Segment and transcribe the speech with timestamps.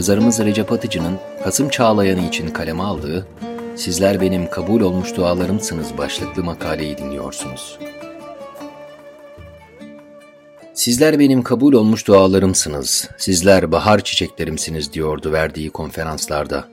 [0.00, 3.26] yazarımız Recep Atıcı'nın Kasım Çağlayan'ı için kaleme aldığı
[3.76, 7.78] Sizler Benim Kabul Olmuş Dualarımsınız başlıklı makaleyi dinliyorsunuz.
[10.74, 16.68] Sizler benim kabul olmuş dualarımsınız, sizler bahar çiçeklerimsiniz diyordu verdiği konferanslarda.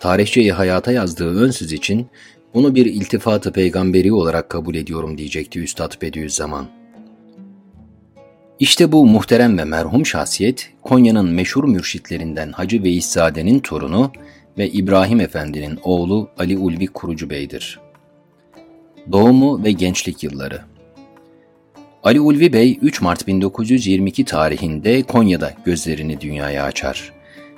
[0.00, 2.06] Tarihçeyi hayata yazdığı önsüz için
[2.54, 6.66] bunu bir iltifatı peygamberi olarak kabul ediyorum diyecekti Üstad Bediüzzaman.
[8.60, 14.12] İşte bu muhterem ve merhum şahsiyet Konya'nın meşhur mürşitlerinden Hacı Veyszade'nin torunu
[14.58, 17.80] ve İbrahim Efendi'nin oğlu Ali Ulvi Kurucu Bey'dir.
[19.12, 20.60] Doğumu ve gençlik yılları
[22.02, 27.12] Ali Ulvi Bey 3 Mart 1922 tarihinde Konya'da gözlerini dünyaya açar.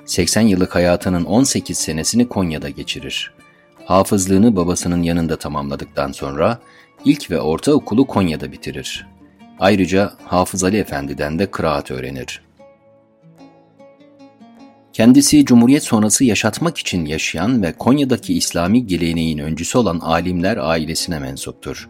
[0.05, 3.33] 80 yıllık hayatının 18 senesini Konya'da geçirir.
[3.85, 6.59] Hafızlığını babasının yanında tamamladıktan sonra
[7.05, 9.07] ilk ve ortaokulu Konya'da bitirir.
[9.59, 12.41] Ayrıca Hafız Ali Efendi'den de kıraat öğrenir.
[14.93, 21.89] Kendisi Cumhuriyet sonrası yaşatmak için yaşayan ve Konya'daki İslami geleneğin öncüsü olan alimler ailesine mensuptur.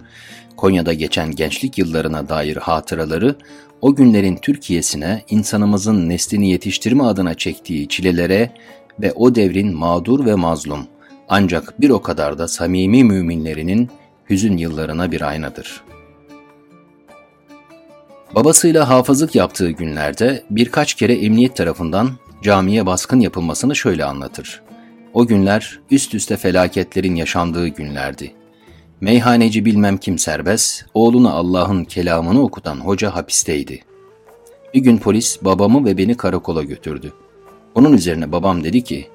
[0.58, 3.36] Konya'da geçen gençlik yıllarına dair hatıraları,
[3.82, 8.52] o günlerin Türkiye'sine insanımızın neslini yetiştirme adına çektiği çilelere
[9.00, 10.88] ve o devrin mağdur ve mazlum,
[11.30, 13.90] ancak bir o kadar da samimi müminlerinin
[14.30, 15.84] hüzün yıllarına bir aynadır.
[18.36, 22.12] Babasıyla hafızlık yaptığı günlerde birkaç kere emniyet tarafından
[22.44, 24.62] camiye baskın yapılmasını şöyle anlatır.
[25.14, 28.34] O günler üst üste felaketlerin yaşandığı günlerdi.
[29.02, 33.80] Meyhaneci bilmem kim serbest, oğluna Allah'ın kelamını okutan hoca hapisteydi.
[34.74, 37.14] Bir gün polis babamı ve beni karakola götürdü.
[37.76, 39.08] Onun üzerine babam dedi ki,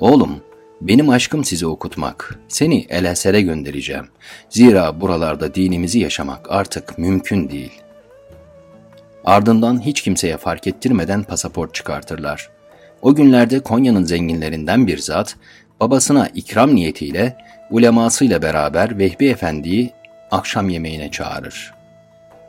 [0.00, 0.36] oğlum
[0.80, 4.04] benim aşkım sizi okutmak, seni el göndereceğim.
[4.48, 7.81] Zira buralarda dinimizi yaşamak artık mümkün değil.
[9.24, 12.50] Ardından hiç kimseye fark ettirmeden pasaport çıkartırlar.
[13.02, 15.36] O günlerde Konya'nın zenginlerinden bir zat,
[15.80, 17.36] babasına ikram niyetiyle
[17.70, 19.90] ulemasıyla beraber Vehbi Efendi'yi
[20.30, 21.74] akşam yemeğine çağırır.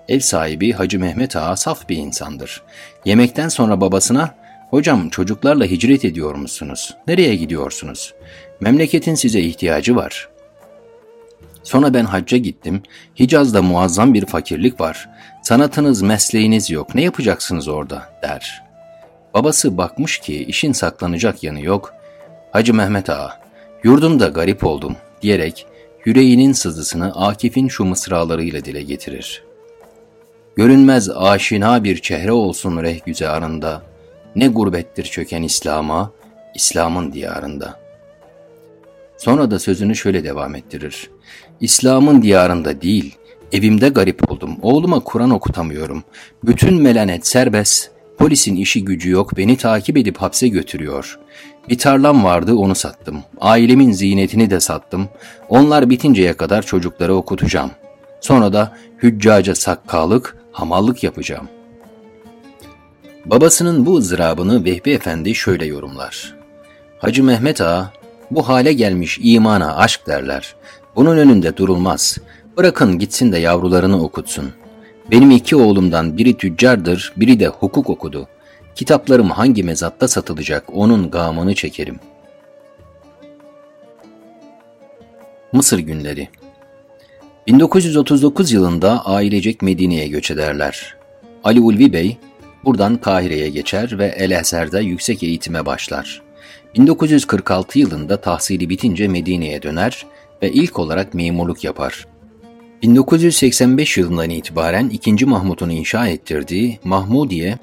[0.07, 2.61] Ev sahibi Hacı Mehmet Ağa saf bir insandır.
[3.05, 4.35] Yemekten sonra babasına,
[4.69, 6.97] ''Hocam çocuklarla hicret ediyor musunuz?
[7.07, 8.13] Nereye gidiyorsunuz?
[8.61, 10.32] Memleketin size ihtiyacı var.''
[11.63, 12.83] Sonra ben hacca gittim.
[13.19, 15.09] Hicaz'da muazzam bir fakirlik var.
[15.41, 16.95] Sanatınız, mesleğiniz yok.
[16.95, 18.63] Ne yapacaksınız orada?'' der.
[19.33, 21.93] Babası bakmış ki işin saklanacak yanı yok.
[22.51, 23.39] Hacı Mehmet Ağa,
[23.83, 25.67] yurdumda garip oldum diyerek
[26.05, 29.43] yüreğinin sızısını Akif'in şu mısralarıyla dile getirir.
[30.55, 33.81] Görünmez aşina bir çehre olsun rehgüzarında,
[34.35, 36.11] ne gurbettir çöken İslam'a,
[36.55, 37.79] İslam'ın diyarında.
[39.17, 41.09] Sonra da sözünü şöyle devam ettirir.
[41.61, 43.15] İslam'ın diyarında değil,
[43.51, 44.57] evimde garip oldum.
[44.61, 46.03] Oğluma Kur'an okutamıyorum.
[46.43, 51.19] Bütün melanet serbest, Polisin işi gücü yok, beni takip edip hapse götürüyor.
[51.69, 53.23] Bir tarlam vardı, onu sattım.
[53.41, 55.09] Ailemin ziynetini de sattım.
[55.49, 57.71] Onlar bitinceye kadar çocukları okutacağım.
[58.21, 61.49] Sonra da hüccaca sakkalık, hamallık yapacağım.
[63.25, 66.35] Babasının bu ızdırabını Vehbi Efendi şöyle yorumlar.
[66.99, 67.93] Hacı Mehmet Ağa,
[68.31, 70.55] bu hale gelmiş imana aşk derler.
[70.95, 72.17] Bunun önünde durulmaz.
[72.57, 74.63] Bırakın gitsin de yavrularını okutsun.''
[75.11, 78.27] Benim iki oğlumdan biri tüccardır, biri de hukuk okudu.
[78.75, 81.99] Kitaplarım hangi mezatta satılacak onun gamını çekerim.
[85.51, 86.29] Mısır Günleri
[87.47, 90.95] 1939 yılında ailecek Medine'ye göç ederler.
[91.43, 92.17] Ali Ulvi Bey
[92.65, 96.21] buradan Kahire'ye geçer ve El Eser'de yüksek eğitime başlar.
[96.75, 100.05] 1946 yılında tahsili bitince Medine'ye döner
[100.43, 102.07] ve ilk olarak memurluk yapar.
[102.81, 105.25] 1985 yılından itibaren 2.
[105.25, 107.57] Mahmut'un inşa ettirdiği Mahmudiye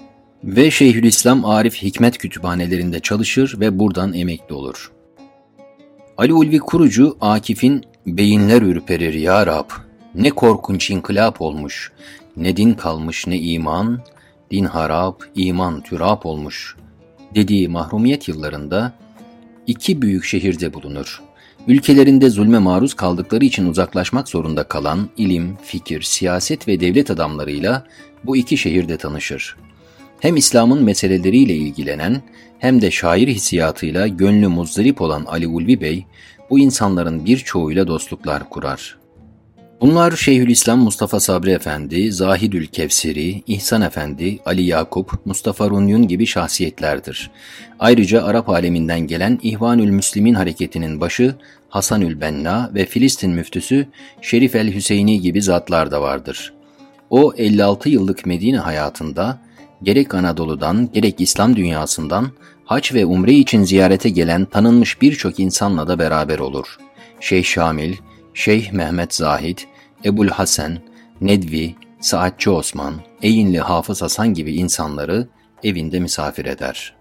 [0.44, 4.92] ve Şeyhülislam Arif Hikmet kütüphanelerinde çalışır ve buradan emekli olur.
[6.18, 9.70] Ali Ulvi Kurucu, Akif'in beyinler ürperir ya Rab,
[10.14, 11.92] ne korkunç inkılap olmuş,
[12.36, 14.00] ne din kalmış ne iman,
[14.50, 16.76] din harap, iman türap olmuş
[17.34, 18.92] dediği mahrumiyet yıllarında
[19.66, 21.29] iki büyük şehirde bulunur
[21.68, 27.84] ülkelerinde zulme maruz kaldıkları için uzaklaşmak zorunda kalan ilim, fikir, siyaset ve devlet adamlarıyla
[28.24, 29.56] bu iki şehirde tanışır.
[30.20, 32.22] Hem İslam'ın meseleleriyle ilgilenen
[32.58, 36.06] hem de şair hissiyatıyla gönlü muzdarip olan Ali Ulvi Bey,
[36.50, 38.99] bu insanların birçoğuyla dostluklar kurar.
[39.80, 47.30] Bunlar Şeyhülislam Mustafa Sabri Efendi, Zahidül Kevseri, İhsan Efendi, Ali Yakup, Mustafa Runyun gibi şahsiyetlerdir.
[47.78, 51.34] Ayrıca Arap aleminden gelen İhvanül Müslimin hareketinin başı
[51.68, 53.86] Hasanül Benna ve Filistin müftüsü
[54.22, 56.54] Şerif el Hüseyini gibi zatlar da vardır.
[57.10, 59.38] O 56 yıllık Medine hayatında
[59.82, 62.30] gerek Anadolu'dan gerek İslam dünyasından
[62.64, 66.76] haç ve umre için ziyarete gelen tanınmış birçok insanla da beraber olur.
[67.20, 67.96] Şeyh Şamil,
[68.34, 69.58] Şeyh Mehmet Zahid,
[70.04, 70.78] Ebul Hasan,
[71.20, 75.28] Nedvi, Saatçi Osman, Eğinli Hafız Hasan gibi insanları
[75.64, 76.94] evinde misafir eder.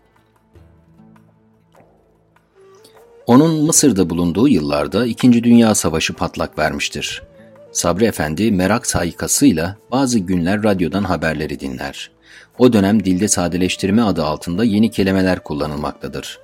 [3.27, 7.23] Onun Mısır'da bulunduğu yıllarda İkinci Dünya Savaşı patlak vermiştir.
[7.71, 12.11] Sabri Efendi merak saykasıyla bazı günler radyodan haberleri dinler.
[12.57, 16.39] O dönem dilde sadeleştirme adı altında yeni kelimeler kullanılmaktadır.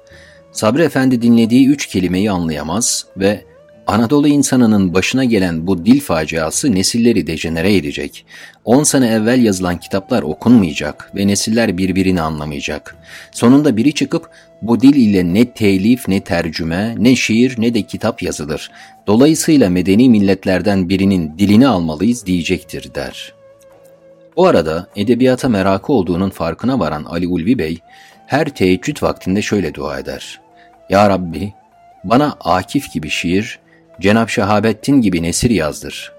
[0.52, 3.46] Sabri Efendi dinlediği üç kelimeyi anlayamaz ve
[3.87, 8.25] Anadolu insanının başına gelen bu dil faciası nesilleri dejenere edecek.
[8.65, 12.95] 10 sene evvel yazılan kitaplar okunmayacak ve nesiller birbirini anlamayacak.
[13.31, 14.29] Sonunda biri çıkıp
[14.61, 18.71] bu dil ile ne telif, ne tercüme, ne şiir, ne de kitap yazılır.
[19.07, 23.33] Dolayısıyla medeni milletlerden birinin dilini almalıyız diyecektir der.
[24.37, 27.77] Bu arada edebiyata merakı olduğunun farkına varan Ali Ulvi Bey,
[28.27, 30.39] her teheccüd vaktinde şöyle dua eder.
[30.89, 31.53] Ya Rabbi,
[32.03, 33.59] bana Akif gibi şiir,
[34.01, 36.13] Cenab Şehabettin gibi nesir yazdır.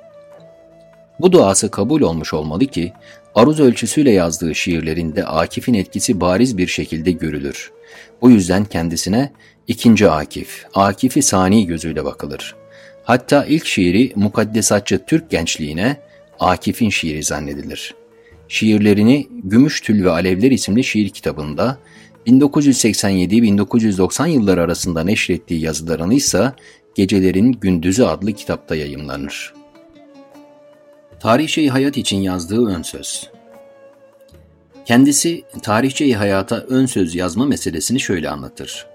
[1.21, 2.93] Bu duası kabul olmuş olmalı ki,
[3.35, 7.73] aruz ölçüsüyle yazdığı şiirlerinde Akif'in etkisi bariz bir şekilde görülür.
[8.23, 9.33] Bu yüzden kendisine
[9.67, 12.55] ikinci Akif, Akif'i sani gözüyle bakılır.
[13.05, 15.97] Hatta ilk şiiri mukaddesatçı Türk gençliğine
[16.41, 17.95] Akif'in şiiri zannedilir.
[18.49, 21.79] Şiirlerini Gümüş Tül ve Alevler isimli şiir kitabında
[22.27, 26.53] 1987-1990 yılları arasında neşrettiği yazılarını ise
[26.97, 29.55] Gecelerin Gündüzü adlı kitapta yayımlanır.
[31.21, 33.31] Tarihçeyi Hayat için yazdığı ön söz.
[34.85, 38.87] Kendisi tarihçeyi hayata ön söz yazma meselesini şöyle anlatır.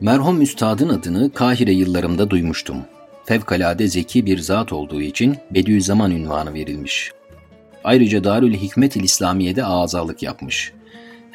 [0.00, 2.76] Merhum üstadın adını Kahire yıllarımda duymuştum.
[3.24, 7.12] Fevkalade zeki bir zat olduğu için Bediüzzaman ünvanı verilmiş.
[7.84, 10.72] Ayrıca Darül Hikmet-i İslamiye'de ağazalık yapmış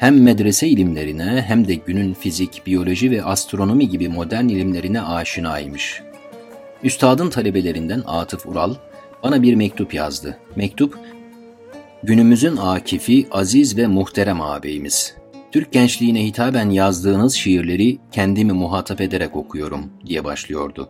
[0.00, 6.02] hem medrese ilimlerine hem de günün fizik, biyoloji ve astronomi gibi modern ilimlerine aşinaymış.
[6.82, 8.74] Üstadın talebelerinden Atıf Ural
[9.22, 10.36] bana bir mektup yazdı.
[10.56, 10.98] Mektup,
[12.02, 15.14] günümüzün akifi, aziz ve muhterem ağabeyimiz.
[15.52, 20.88] Türk gençliğine hitaben yazdığınız şiirleri kendimi muhatap ederek okuyorum diye başlıyordu.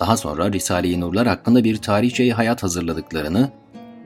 [0.00, 3.50] Daha sonra Risale-i Nurlar hakkında bir tarihçeyi hayat hazırladıklarını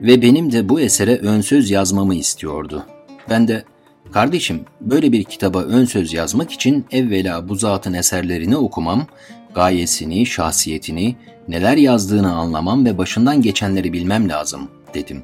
[0.01, 2.85] ve benim de bu esere ön söz yazmamı istiyordu.
[3.29, 3.63] Ben de
[4.11, 9.07] Kardeşim, böyle bir kitaba ön söz yazmak için evvela bu zatın eserlerini okumam,
[9.55, 11.15] gayesini, şahsiyetini,
[11.47, 15.23] neler yazdığını anlamam ve başından geçenleri bilmem lazım, dedim.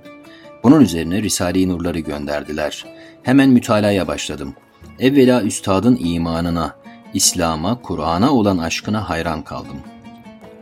[0.63, 2.85] Bunun üzerine Risale-i Nurları gönderdiler.
[3.23, 4.53] Hemen mütalaya başladım.
[4.99, 6.75] Evvela üstadın imanına,
[7.13, 9.77] İslam'a, Kur'an'a olan aşkına hayran kaldım.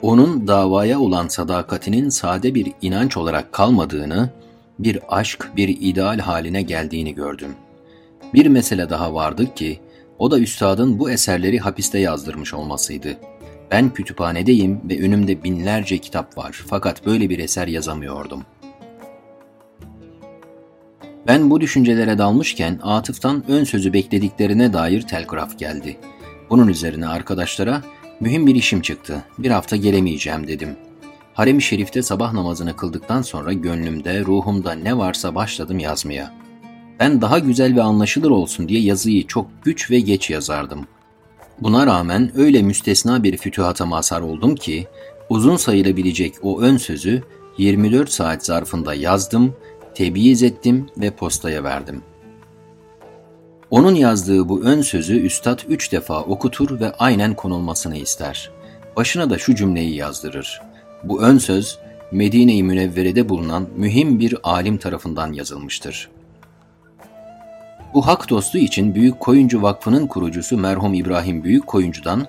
[0.01, 4.29] Onun davaya olan sadakatinin sade bir inanç olarak kalmadığını,
[4.79, 7.68] bir aşk, bir ideal haline geldiğini gördüm.''
[8.33, 9.79] Bir mesele daha vardı ki,
[10.19, 13.17] o da üstadın bu eserleri hapiste yazdırmış olmasıydı.
[13.71, 18.43] Ben kütüphanedeyim ve önümde binlerce kitap var fakat böyle bir eser yazamıyordum.
[21.27, 25.97] Ben bu düşüncelere dalmışken Atıf'tan ön sözü beklediklerine dair telgraf geldi.
[26.49, 27.81] Bunun üzerine arkadaşlara
[28.19, 29.23] mühim bir işim çıktı.
[29.37, 30.75] Bir hafta gelemeyeceğim dedim.
[31.33, 36.48] Harem-i Şerif'te sabah namazını kıldıktan sonra gönlümde, ruhumda ne varsa başladım yazmaya.''
[36.99, 40.87] Ben daha güzel ve anlaşılır olsun diye yazıyı çok güç ve geç yazardım.
[41.61, 44.87] Buna rağmen öyle müstesna bir fütühata mazhar oldum ki,
[45.29, 47.23] uzun sayılabilecek o ön sözü
[47.57, 49.55] 24 saat zarfında yazdım,
[49.95, 52.01] tebiyiz ettim ve postaya verdim.
[53.71, 58.51] Onun yazdığı bu ön sözü üstad üç defa okutur ve aynen konulmasını ister.
[58.95, 60.61] Başına da şu cümleyi yazdırır.
[61.03, 61.79] Bu ön söz
[62.11, 66.18] Medine-i Münevvere'de bulunan mühim bir alim tarafından yazılmıştır.''
[67.93, 72.27] Bu hak dostu için Büyük Koyuncu Vakfı'nın kurucusu merhum İbrahim Büyük Koyuncu'dan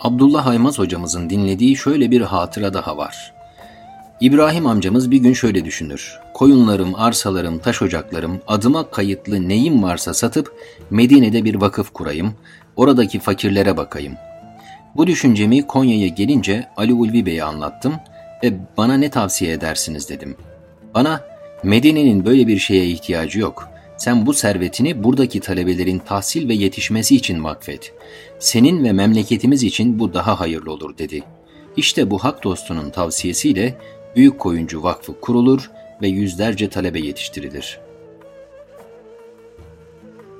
[0.00, 3.32] Abdullah Haymaz hocamızın dinlediği şöyle bir hatıra daha var.
[4.20, 6.18] İbrahim amcamız bir gün şöyle düşünür.
[6.34, 10.56] Koyunlarım, arsalarım, taş ocaklarım, adıma kayıtlı neyim varsa satıp
[10.90, 12.34] Medine'de bir vakıf kurayım,
[12.76, 14.14] oradaki fakirlere bakayım.
[14.96, 17.94] Bu düşüncemi Konya'ya gelince Ali Ulvi Bey'e anlattım
[18.44, 20.36] ve bana ne tavsiye edersiniz dedim.
[20.94, 21.20] Bana
[21.62, 23.77] Medine'nin böyle bir şeye ihtiyacı yok.
[23.98, 27.92] Sen bu servetini buradaki talebelerin tahsil ve yetişmesi için vakfet.
[28.38, 31.22] Senin ve memleketimiz için bu daha hayırlı olur dedi.
[31.76, 33.78] İşte bu hak dostunun tavsiyesiyle
[34.16, 35.70] Büyük Koyuncu Vakfı kurulur
[36.02, 37.80] ve yüzlerce talebe yetiştirilir.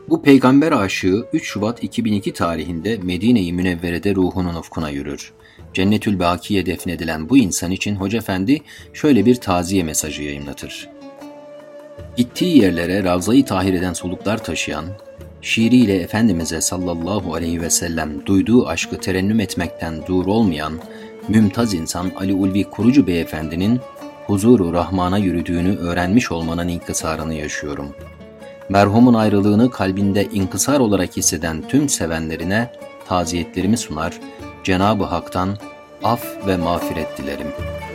[0.08, 5.32] Bu peygamber aşığı 3 Şubat 2002 tarihinde Medine-i Münevvere'de ruhunun ufkuna yürür.
[5.74, 8.62] Cennetül Baki'ye defnedilen bu insan için Hoca Efendi
[8.92, 10.97] şöyle bir taziye mesajı yayınlatır.
[12.18, 14.84] Gittiği yerlere Ravza-i Tahire'den soluklar taşıyan,
[15.42, 20.72] şiiriyle Efendimiz'e sallallahu aleyhi ve sellem duyduğu aşkı terennüm etmekten dur olmayan
[21.28, 23.80] mümtaz insan Ali Ulvi Kurucu Beyefendinin
[24.26, 27.94] huzuru Rahman'a yürüdüğünü öğrenmiş olmanın inkısarını yaşıyorum.
[28.68, 32.72] Merhumun ayrılığını kalbinde inkısar olarak hisseden tüm sevenlerine
[33.08, 34.20] taziyetlerimi sunar,
[34.64, 35.58] Cenab-ı Hak'tan
[36.02, 37.87] af ve mağfiret dilerim.''